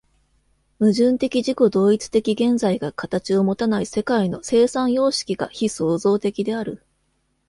[0.79, 6.81] 矛盾的自己同一的現在が形をもたない世界の生産様式が非創造的である。